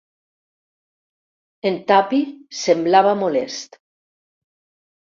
[1.71, 2.23] En Tuppy
[2.63, 3.81] semblava molest.